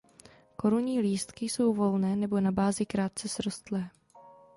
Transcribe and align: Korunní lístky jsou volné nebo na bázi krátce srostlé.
Korunní 0.55 0.99
lístky 0.99 1.45
jsou 1.45 1.73
volné 1.73 2.15
nebo 2.15 2.39
na 2.39 2.51
bázi 2.51 2.85
krátce 2.85 3.29
srostlé. 3.29 3.89